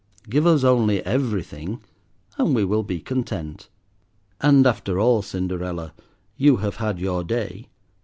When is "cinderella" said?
5.21-5.93